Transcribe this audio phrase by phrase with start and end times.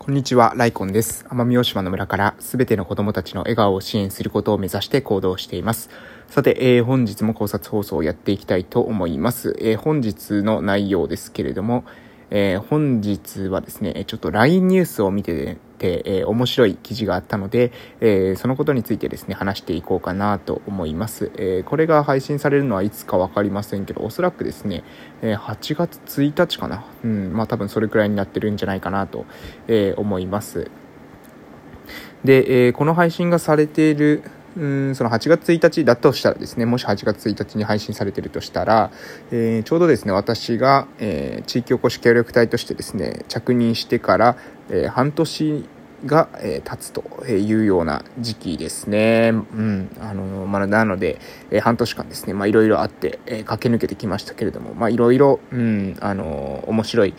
[0.00, 1.26] こんにちは、ライコンです。
[1.28, 5.90] 奄美大島の村からすべての子供たちの笑顔を支援することを目指して行動しています。
[6.26, 9.54] さて、えー、本日も考察放送をやっていきたいと思います。
[9.60, 11.84] えー、本日の内容ですけれども、
[12.30, 21.32] えー、本日はですね、ちょっと LINE ニュースを見て、て、えー、面白い記事があったので、えー、そのことについてですね、話していこうかなと思います。
[21.36, 24.84] えー、これが配信されるのはいつか分かりませんけど、おそらくですね、
[25.22, 26.84] え8月1日かな。
[27.02, 29.24] うん、まあ多分それくらいになってるんじゃないかなと、
[29.68, 30.70] え思います。
[32.24, 34.22] で、えこの配信がされている
[34.56, 38.90] うんその8月1日だとしたらですね、もし8月1日に配信されてるとしたら、
[39.30, 44.36] えー、ちょうどですね、私が、えー、地域おこし協力隊としてですね、着任してから、
[44.70, 45.68] えー、半年
[46.06, 49.32] が、え経つというような時期ですね。
[49.32, 49.96] うん。
[50.00, 51.18] あの、まあ、なので、
[51.50, 57.14] え半年間ですね、まあ、いろいろあって、え駆け抜けてきましたけれども、まあ、いろいろ、うん、あの、面白い、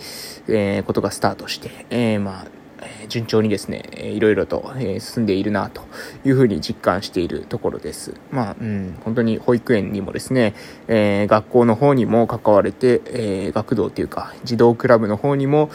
[0.48, 2.61] えことがスタートして、えまあ、
[3.08, 5.82] 順調にですね、いろいろと進んでいるなと
[6.26, 8.14] いうふうに実感しているところです。
[8.32, 10.54] まあ、うん、本当に保育園にもですね、
[10.88, 15.70] えー、学校の方にも関われて、えー、学童というか、児童クラブの方にも、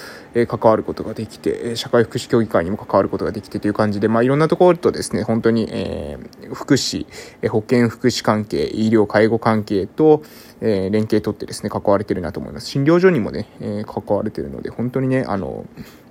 [0.47, 7.07] 関わることができて、社会福祉協議会にも関わることができてという感じで、まあ、いろんなところとですね、本当に、えー、福祉、
[7.49, 10.23] 保健福祉関係、医療介護関係と、
[10.61, 12.67] え、連携取ってですね、関われてるなと思います。
[12.67, 15.65] 診療所にもね、え、関われてるので、本当にね、あの、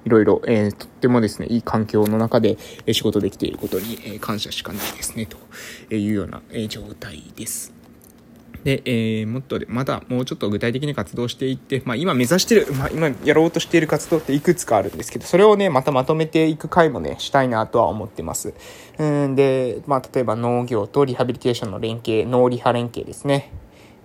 [0.05, 2.57] いろいろ、えー、とってもですね、いい環境の中で、
[2.91, 5.37] 仕事できていることに、え感謝しかないですね、と
[5.93, 7.73] いうような、え状態です。
[8.65, 18.55] で、えー、もっと、まだもうちょっと具体的に活動していって、まあ今目指してる、まあ今やろうとしている活動っていくつかあるんですけど、それをね、またまとめていく回もね、したいなとは思ってます。
[18.97, 23.51] うんで、まあ例えば農業とリハビリテーションの連携、農リハ連携ですね。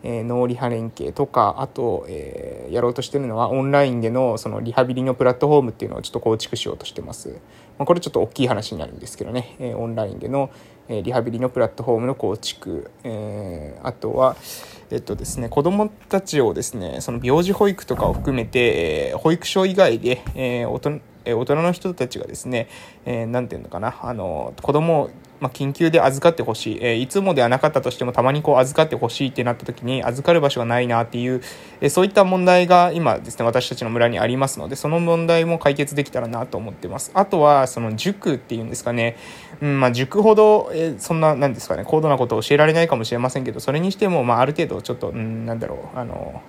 [0.02, 7.28] えー、脳リハ連携とかあと、えー、やろうとしてるのはオンラインでのそのリハビリのプラットフォームっていうのをちょっと構築しようとしてます、
[7.78, 10.50] まあ、これちょっと大きい話になるんですけどね、えー、オンラインでの、
[10.88, 14.36] えリハビリのプラットフォームの構築、えあとは
[14.90, 22.68] えっとですね、子供たちをですね、その病児保育とかを含めて、え保育所以外で、え大人え大人の人たちがですね、
[23.04, 25.10] えー、て言うのかな、あの、子供を
[25.40, 31.40] まあ、緊急で預かってほしい、えー、いつもではなかったとしてもたまにこう預かってほしいってなった時に預かる場所がないなっていう、
[31.80, 37.10] えー、そういった問題が今ですね私たちの村にありますのでその問題も解決できたらなと思ってます。
[37.14, 39.16] あとはその塾っていうんですかね、
[39.62, 46.42] うんまあ、塾ほど、えー、そんな何ですかね高度なことを教えられないかもしれませんけどそれにしても、まあ、ある程度ちょっと、うん、なんだろうあの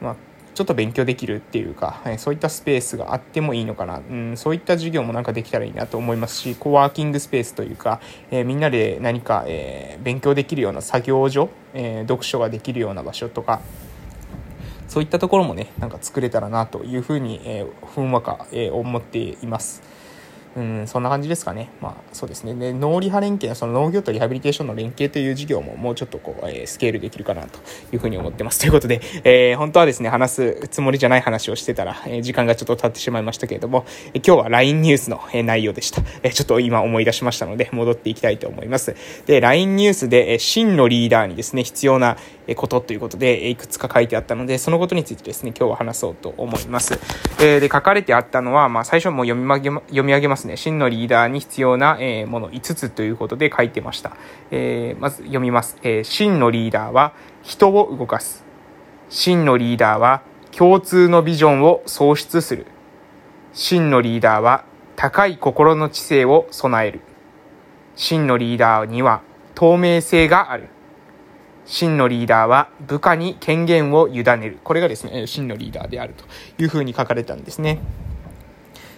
[0.00, 0.16] まあ
[0.56, 8.00] ちょっと勉強できるっていうか、はい、そういったスペースがあってもいいのかな、うん、そういった授業もなんかできたらいいなと思いますし、コワーキングスペースというか、
[8.30, 13.60] え、みんなで何か、え、勉強できるような作業所、え、読書ができるような場所とか、
[14.88, 19.82] そういったところもね、なんか作れたらなというふうに、えー、ふんわか、えー、思っています。
[20.56, 21.70] うん、そんな感じですかね。
[21.82, 22.54] まあ、そうですね。
[22.54, 27.58] で、農リハ連携、その農業とリハビリテーションの連携という事業ももうちょっとこう、えー、スケールできるかなと
[27.92, 28.60] いうふうに思ってます。
[28.60, 33.84] ということで、えー、本当はですね、話すつもりじゃない話をしてたら、えー、時間がちょっと経ってしまいましたけれども、
[34.14, 36.02] え今日は LINE ニュースの、え内容でした。
[36.22, 38.96] えちょっと今思い出しましたので、戻っていきたいと思います。
[39.26, 42.16] で、LINE ニュースで、え真のリーダーにですね、必要な
[42.54, 46.98] ことということで、いくつか書いてあったので、そのことについてですね、今日は話そうと思います。
[47.40, 50.12] えで、書かれてあったのは、まあ、最初も読み上げ、読み
[50.46, 50.56] 上げますね。
[50.56, 54.16] 真のリーダーに必要な、え、もの5つということで書いてました。
[54.50, 55.76] え、まず読みます。
[55.82, 57.12] え、真のリーダーは
[57.42, 58.44] 人を動かす。
[59.08, 60.22] 真のリーダーは
[60.56, 62.66] 共通のビジョンを創出する。
[63.52, 64.64] 真のリーダーは
[64.96, 67.00] 高い心の知性を備える。
[67.94, 69.22] 真のリーダーには
[69.54, 70.68] 透明性がある。
[71.66, 74.58] 真のリーダーは部下に権限を委ねる。
[74.62, 76.24] これがですね、真のリーダーであると
[76.62, 77.80] いうふうに書かれたんですね。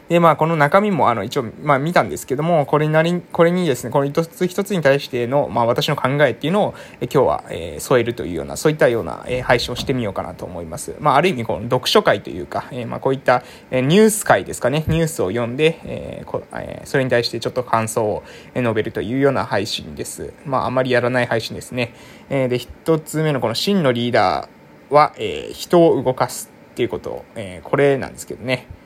[0.09, 10.97] で、まあ、この中身も、あの、一応、まあ、見たんですけども、これなり、これにですね、この一つ一つに対しての、まあ、私の考えっていうのを、え今日は、えー、添えるというような、そういったような、えー、配信をしてみようかなと思います。
[10.99, 18.23] まあ、ある意味、この読書会というか、えー、まあ、こういった、え、ニュース会ですかね、ニュースを読んで、えこえ、それに対してちょっと感想を
[18.57, 20.33] 述べるというような配信です。
[20.47, 21.93] まあ、あまりやらない配信ですね。
[22.31, 28.78] え、で、一つ目のこの真のリーダーは、え、人を動かすっていうこと、え、これなんですけどね。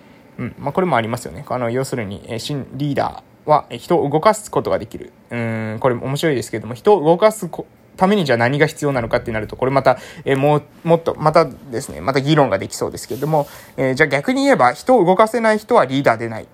[0.43, 1.45] うんまあ、これもありますよね。
[1.49, 5.13] あの要するに、え新リーダーは人を動かすことができる。
[5.31, 7.49] うん、これ面白いですけども、人を動かす
[7.97, 13.47] ためにじゃあ何が必要なのかってなると、これまた、えー、もう、もっと、またですね、また議論ができそうですけれども、
[13.77, 16.49] えー、じゃあ逆に言えば、人を動かせない人はリーダーでない。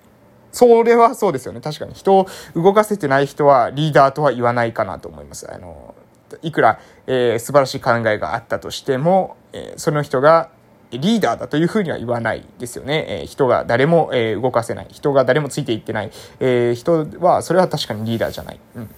[0.51, 1.61] それはそうですよね。
[1.61, 1.93] 確かに。
[1.93, 5.51] 人を動かせてない人はリーダーとは言わないかなと思います。
[5.51, 5.95] あの、
[6.41, 10.49] いくら、えー、素晴らしい考えがあったとしても、えー、その人が
[10.91, 13.05] リーダーだというふうには言わないですよね。
[13.07, 14.87] えー、人が誰も、えー、動かせない。
[14.89, 16.11] 人が誰もついていってない。
[16.39, 18.59] えー、人は、それは確かにリーダーじゃない。
[18.75, 18.89] うん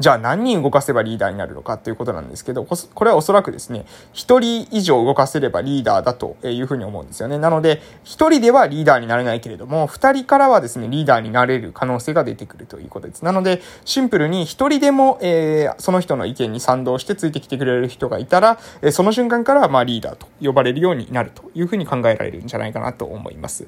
[0.00, 3.84] じゃあ何人動かせばリーダーになるのかということなんですけど、これはおそらくですね、
[4.14, 7.38] 1人以上動かせればリーダーだというふうに思うんですよね。
[7.38, 13.24] なので、1人ではリーダーになれないけれども、2人からはですね、リーダーになれる可能性が出てくるということです。
[13.24, 18.58] なので、シンプルに1人でも、えー、その人の意見に賛同してついてきてくれる人がいたら、
[18.92, 23.66] その瞬間からまあリーダーと呼ばれるようになるというふうに考えられるんじゃないかなと思います。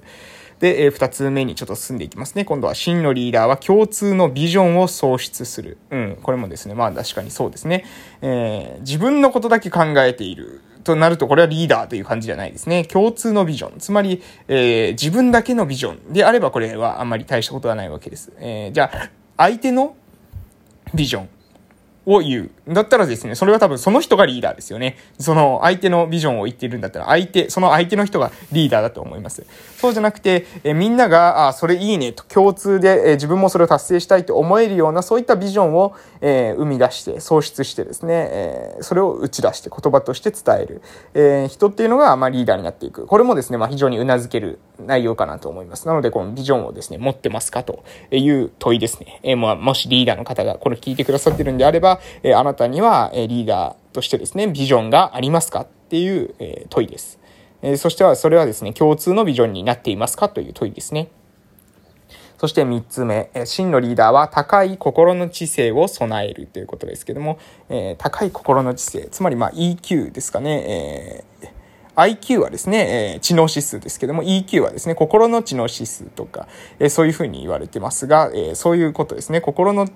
[0.60, 2.44] で、えー、二つ目にちょっと進んでいきますね。
[2.44, 5.78] 今度は真のリーダーは共通のビジョンを創出する。
[5.90, 7.84] うん、これもですね、まあ確かにそうですね。
[8.22, 10.60] えー、自分のことだけ考えている。
[10.84, 12.84] となると、これはリーダーという感じじゃないですね。
[12.84, 13.78] 共通のビジョン。
[13.78, 18.32] つまり、えー、自分だけのビジョンであれば、これはあんまり大したことはないわけです。
[18.38, 19.94] えー、じゃあ、相手の
[20.94, 21.28] ビジョン。
[22.06, 22.74] を言う。
[22.74, 24.96] だったらですね、それは多分その人がリーダーですよね。
[25.18, 29.44] その相手のビジョンを言ってるんだったら、相手、その相手の人がリーダーだと思います。
[29.76, 40.82] そうじゃなくて、えみんなが、あ、それいいねと共通で、え自分もそれを達成したいと思えるような、そういったビジョンを、えー、生み出して、創出してですね、えー、それを打ち出して言葉として伝える、
[41.14, 43.06] えー、人っていうのが、まあ、リーダーになっていく。
[43.06, 45.86] これもですね、まあ、非常に頷ける内容かなと思います。
[45.86, 49.20] なので、このビジョンをですね、持ってますかという問いですね。
[49.22, 51.89] え、まあ、もしリーダーの方がこれ聞いてくださってるんであれば、
[52.22, 57.18] えー、あなたには、えリーダーとしてですね、ビジョンがありますかっていう、え問いです。
[57.62, 61.08] えそしては、それはですね、共通のビジョンになっていますかという問いですね。
[62.38, 67.38] そして3つ目、真のリーダーは高い心の知性を備えるということですけども、
[67.68, 71.59] えー、高い心の知性、つまりまあ EQ ですかね、えー
[72.00, 76.48] IQ はですね、えー、知能指数ですけども、EQ はですね、心の知能指数とか、
[76.78, 79.88] えー、そういうふうに言われてますが、えー、そういうことですね、心の、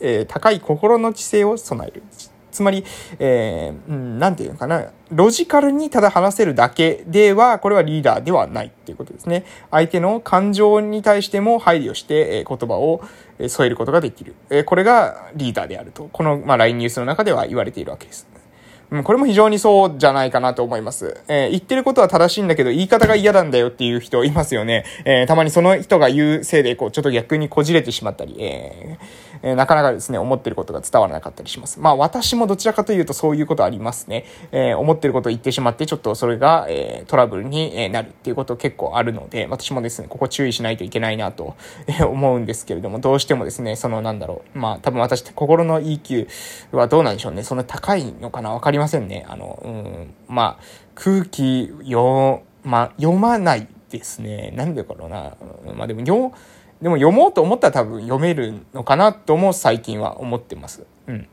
[0.00, 2.02] え高い心の知性を備える。
[2.50, 2.84] つまり、
[3.18, 9.44] えー、なんていうのかな、ロジカルにただ話せるだけでは、これはリーダーではないっていうことですね。
[9.70, 13.02] 相手の感情に対しても配慮して、えー、言葉を
[13.48, 14.34] 添えることができる。
[14.50, 16.08] えー、これがリーダーであると。
[16.12, 18.26] この、まあ、LINE ニュースの中では言われているわけです。
[18.90, 21.20] うん、これも非常にそうじゃないかなと思います。
[21.28, 24.84] えー、言ってることは正しいんだけど、言い方が嫌なんだよっていう人いますよね。
[25.04, 31.80] えー、たまにその人が言うせいで、こう、ちょっと逆にこじれてしまったり、えーえー、なかなかですね、思ってることが伝わらなかったりします。
[31.80, 34.24] まあ私もどちらかというとそういうことありますね。
[34.52, 41.56] えー、思ってることを言ってしまって、ちょっとそれが、え、トラブルになるっていうこと結構あるので、私もですね、ここ注意しないといけないなと
[42.00, 46.28] 思うんですけれども、どうしてもですね、そのなんだろう、まあ多分私って心の EQ
[46.72, 47.42] はどうなんでしょうね。
[47.42, 49.24] そんな高いのかなわかりませんね。
[49.28, 50.64] あの、うん、まあ
[50.94, 54.52] 空気読、まあ読まないですね。
[54.54, 55.36] なんでかろうな。
[55.74, 56.02] まあでも、
[56.82, 60.86] でも読もうと思ったら多分読めるのかなとも最近は思ってます。
[61.06, 61.28] うん。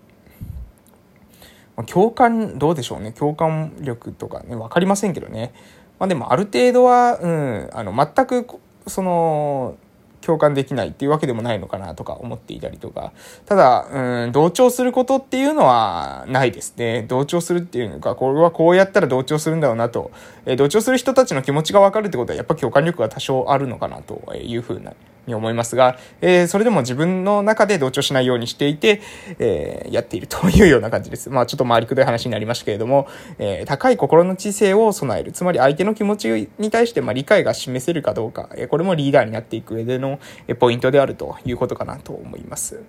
[1.83, 3.11] 共感、どうでしょうね。
[3.11, 5.53] 共感力とかね、わかりませんけどね。
[5.99, 8.47] まあでもある程度は、うん、あの、全く、
[8.87, 9.77] その、
[10.21, 13.11] 共感できないっていうわけでもないのかなとか思っていたりとか。
[13.45, 17.05] ただ、うん、同調することっていうのはないですね。
[17.07, 20.09] 同調するっていうのか、これはこうやったら同調するんだろうなと。
[20.47, 24.93] えー、同調する人たちの気持ちがわかるってことはやっぱ共感力が多少あるのかなというふうな
[25.27, 29.01] に思いますが、えー、それでも自分の中で同調しないようにしていて、
[29.39, 31.29] えー、やっているというような感じです。
[31.29, 33.07] まあちょっと回りくどい話になりましたけれども、
[33.39, 35.31] えー、高い心の知性を備える。
[35.31, 40.19] つまり相手の気持ちに対してまあ理解が示せるかどうか、えこれもリーダーになっていく上での
[40.59, 42.81] ポイントであるということかなと思います。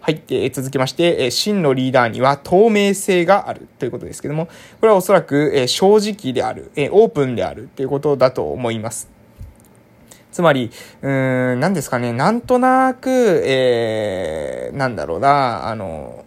[0.00, 0.22] はい。
[0.30, 4.52] えー続きまして、え真のリーダーには透明性があるということですけども、こ
[4.82, 9.19] れはおそらく、え正直である、えオープンであるということだと思います。
[10.32, 10.70] つまり、
[11.02, 16.24] うーん、何ですかね、なんとなく、えー、なんだろうな、あの、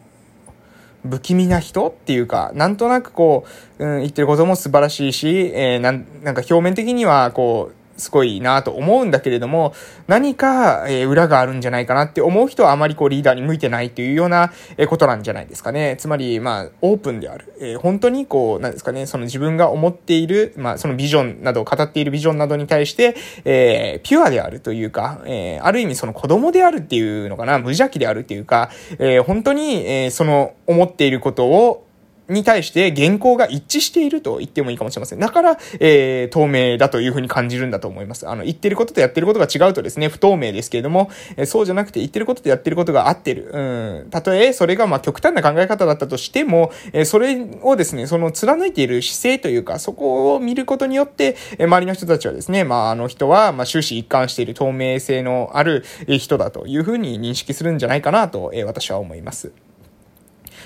[1.10, 3.46] 不気味な人っていうか、なんとなくこ
[3.80, 9.74] う、うん、言ってることも素晴らしいし、えー、なん、なんか表面的にはこう、すごいなと思うんだけれども、
[10.08, 15.96] 何か、え、裏があるんじゃないかなって思う人はあまりこうリーダーに向いてないというような、え、ことなんじゃないですかね。
[15.98, 17.54] つまり、まあ、オープンである。
[17.60, 28.70] え、本当にこう、なんですかね、その自分が思っている、まあ、そのビジョンなどを語っているビジョンなどに対して、えー、ピュアであるというか、えー、ある意味その子供であるっていうのかな、無邪気であるっていうか、
[29.00, 31.88] えー、本当に、えー、その思っていることを、
[32.30, 35.20] に対して原稿が一致していると言ってもいいかもしれません。
[35.20, 38.28] だから、えー、透明だというふうに感じるんだと思います。
[38.28, 43.50] あの、言ってることとやってることが違うとですね、不透明ですけれども、えー、そうじゃなくて言ってることとやってることが合ってる。
[43.52, 44.10] うん。
[44.10, 59.52] たとえ、それがまあ極端な考え方だったとしても、えー、それをですね、その貫いている姿勢というか、そこを見ることによって、えー、周りの人たちはですね、まあ、あの人は、まあ、終始一貫している透明性のある人だというふうに認識するんじゃないかなと、えー、私は思います。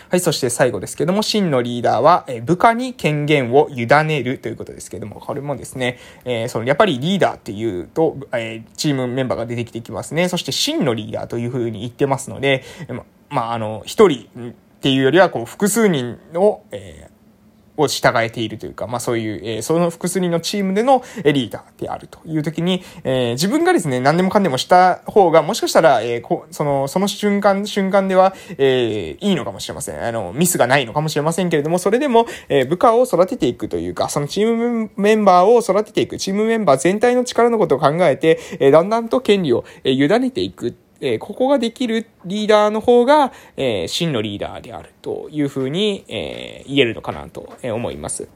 [0.10, 10.30] はい、そして最後ですけども、真のリーダーは、え部下に権限を委ねるということですけども、これもですね、えー、その、やっぱりリーダーっていうと、えー、チームメンバーが出てきてきますね。
[10.30, 17.17] そして真のリーダーというふうに言ってますので、ま、まあ、あの、一人っていうよりは、こう、複数人の、えー
[17.78, 30.04] を従えているというか、まあそういう、えー、その複数人のチームでのリーダーであるという時に、えー、自分がですね、何でもかんでもした方が、もしかしたら、えー、こその、その瞬間、瞬間では、えー、いいのかもしれません。
[30.04, 40.76] あの、ミスがないのかもしれませんけれども、それでも、えー、部下を育てていくというか、そのチームメンバーを育てていく、チームメンバー全体の力のことを考えて、えー、だんだんと権利を、えー、委ねていく。
[41.02, 48.28] えー、ここができるリーダーの方が、えー、真のリーダーであるというふうに、えー、言えるのかなと思います。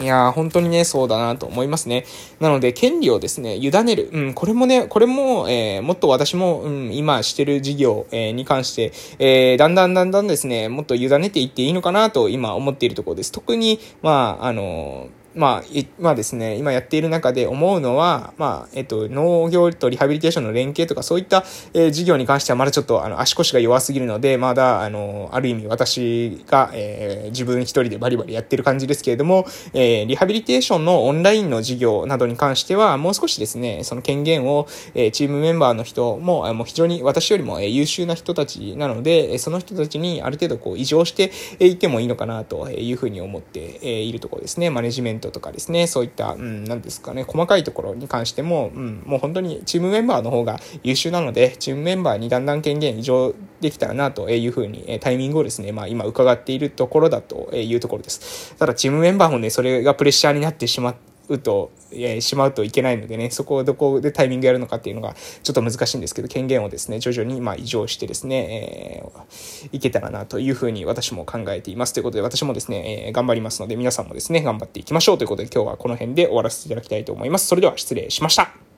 [0.00, 2.04] いやー、本当にね、そうだなと思いますね。
[2.38, 4.10] なので、権利をですね、委ねる。
[4.12, 13.32] うん、これもね、これも、えー、もっと私も、うん、今してる事業、えー、に関して、えー、だんだんだんだんですね、もっと委ねていっていいのかなと今思っているところです。
[13.32, 15.64] 特に、まあ、あのーまあ、
[16.00, 41.30] まあですね、今やっている中で思うのは、まあ、えっと、農業とリハビリテーションの連携とか、そういった、えー、事業に関してはまだちょっと、あの、足腰が弱すぎるので、まだ、あの、ある意味私が、えー、自分一人でバリバリやってる感じですけれども、えー、リハビリテーションのオンラインの事業などに関しては、もう少しですね、その権限を、えー、チームメンバーの人も、もう非常に私よりも、えー、優秀な人たちなので、その人たちにある程度こう、異常して
[41.60, 44.70] いってもいいのかなというふうに思っているところですね。
[44.70, 58.54] マネジメントとかですね、そういった、うん、なんですかね、細かいところに関しても、うん、もう本当にチームメンバーの方が優秀なので、チームメンバーにだんだん権限移譲できたらなというふうに、タイミングをですね、まあ今伺っているところだというところです。
[58.56, 71.92] ただチームメンバーもね、それがプレッシャーになってしまって、うと、えしまうといけないのでね、そこをどこでタイミングやるのかっていうのがちょっと難しいんですけど、権限をですね、徐々にまあ異常してですね、えー、いけたらなというふうに私も考えています。
[71.92, 77.46] ということで、私もですね、えー、頑張りますので、皆さんもですね、頑張っていきましょうということで、今日はこの辺で終わらせていただきたいと思います。
[77.46, 78.77] それでは失礼しました。